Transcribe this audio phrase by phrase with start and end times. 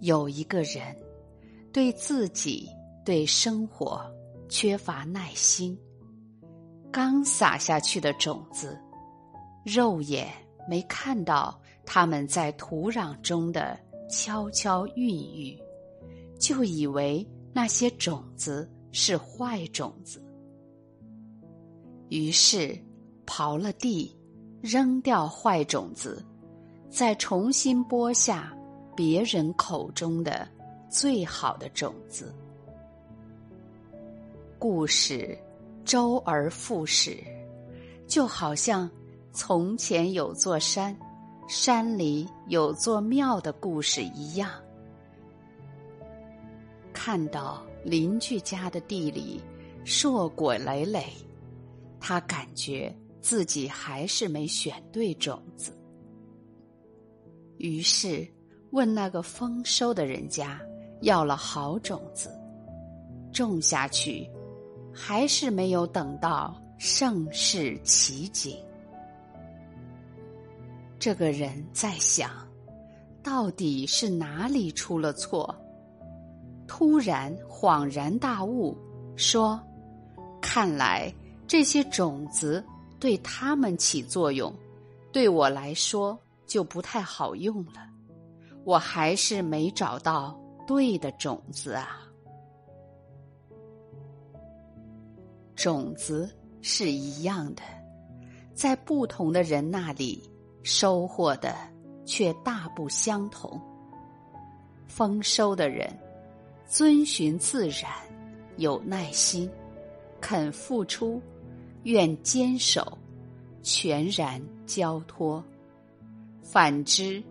[0.00, 0.96] 有一个人，
[1.72, 2.68] 对自己、
[3.04, 4.00] 对生活
[4.48, 5.78] 缺乏耐心，
[6.90, 8.78] 刚撒下去的种子，
[9.64, 10.28] 肉眼
[10.68, 13.78] 没看到它们在土壤中的
[14.08, 15.58] 悄悄孕育，
[16.38, 20.22] 就以为那些种子是坏种子，
[22.08, 22.78] 于是
[23.26, 24.16] 刨了地，
[24.60, 26.24] 扔掉坏种子。
[26.90, 28.56] 再重新播下
[28.98, 30.48] 别人口中的
[30.90, 32.34] 最好的种子。
[34.58, 35.38] 故事
[35.84, 37.16] 周而复始，
[38.08, 38.90] 就好像
[39.32, 40.98] 从前有座山，
[41.46, 44.50] 山里有座庙的故事一样。
[46.92, 49.40] 看到邻居家的地里
[49.84, 51.04] 硕果累累，
[52.00, 55.72] 他感觉自己还是没选对种子。
[57.58, 58.26] 于是，
[58.70, 60.60] 问那个丰收的人家
[61.00, 62.30] 要了好种子，
[63.32, 64.28] 种下去，
[64.92, 68.56] 还是没有等到盛世奇景。
[70.98, 72.30] 这个人在想，
[73.22, 75.54] 到底是哪里出了错？
[76.66, 78.76] 突然恍然大悟，
[79.16, 79.60] 说
[80.42, 81.12] ：“看来
[81.46, 82.64] 这些种子
[83.00, 84.52] 对他们起作用，
[85.12, 87.86] 对我来说。”就不太好用了，
[88.64, 92.00] 我还是没找到对的种子啊。
[95.54, 96.30] 种子
[96.62, 97.62] 是一样的，
[98.54, 100.22] 在不同的人那里
[100.62, 101.56] 收获的
[102.04, 103.60] 却大不相同。
[104.86, 105.92] 丰收的人
[106.66, 107.90] 遵循自然，
[108.56, 109.50] 有耐心，
[110.20, 111.20] 肯付出，
[111.82, 112.96] 愿坚守，
[113.62, 115.42] 全然交托。
[116.42, 117.22] 反之，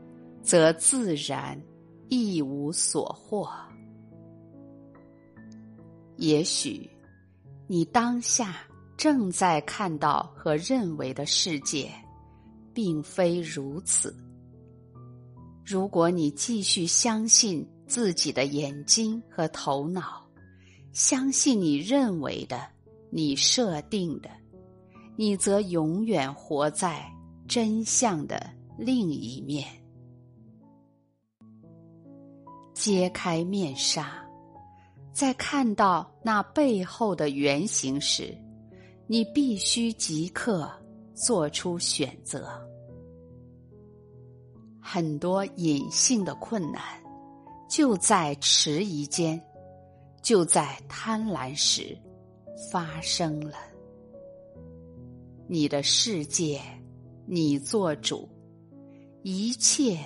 [0.47, 1.61] 则自然
[2.07, 3.49] 一无所获。
[6.15, 6.89] 也许，
[7.67, 8.55] 你当下
[8.95, 11.91] 正在看到和认为的世界，
[12.73, 14.15] 并非如此。
[15.65, 20.25] 如果你继续相信自己的眼睛和头脑，
[20.93, 22.65] 相信你认为的、
[23.11, 24.29] 你设定的，
[25.17, 27.05] 你则永远活在
[27.49, 28.49] 真相的。
[28.77, 29.67] 另一面，
[32.77, 34.23] 揭开面纱，
[35.11, 38.37] 在看到那背后的原型时，
[39.07, 40.71] 你必须即刻
[41.15, 42.47] 做出选择。
[44.79, 46.81] 很多隐性的困难，
[47.67, 49.41] 就在迟疑间，
[50.21, 51.97] 就在贪婪时
[52.71, 53.57] 发生了。
[55.47, 56.61] 你的世界，
[57.25, 58.29] 你做主。
[59.23, 59.97] 一切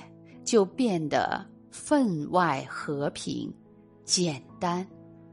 [0.45, 3.51] 就变得分外和平、
[4.03, 4.85] 简单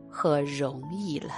[0.09, 1.34] 和容易了。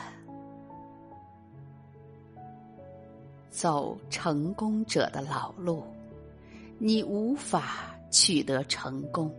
[3.48, 5.82] 走成功者的老路，
[6.78, 9.34] 你无法取得成功。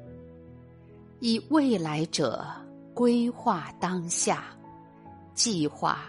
[1.20, 2.46] 以未来者
[2.94, 4.46] 规划当下，
[5.34, 6.00] 计划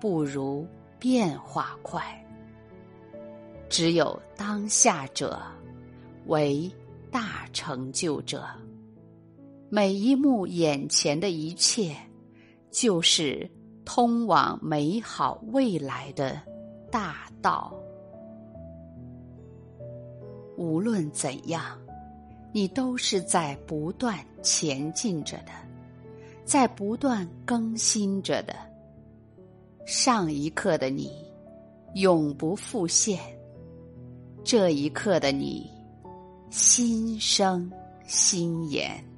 [0.00, 0.66] 不如
[0.98, 2.02] 变化快。
[3.68, 5.38] 只有当下者。
[6.26, 6.70] 为
[7.10, 8.46] 大成就者，
[9.72, 11.94] 每一幕眼前的一切，
[12.72, 13.48] 就是
[13.84, 16.42] 通往美好未来的
[16.90, 17.72] 大道。
[20.56, 21.78] 无论怎样，
[22.52, 25.52] 你都是在不断前进着的，
[26.44, 28.56] 在不断更新着的。
[29.86, 31.12] 上一刻的你，
[31.94, 33.16] 永不复现；
[34.42, 35.70] 这一刻的你。
[36.50, 37.70] 心生
[38.04, 39.09] 心言。